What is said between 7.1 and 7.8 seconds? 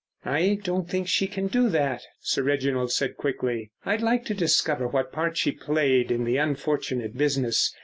business.